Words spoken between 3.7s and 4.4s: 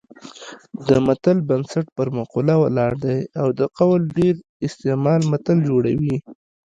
قول ډېر